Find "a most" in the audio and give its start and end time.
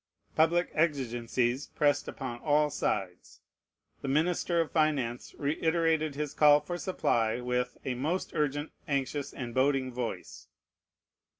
7.85-8.31